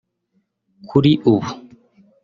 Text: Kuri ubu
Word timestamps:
Kuri 0.89 1.11
ubu 1.33 1.49